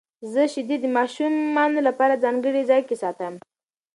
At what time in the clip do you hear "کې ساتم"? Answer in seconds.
2.87-3.33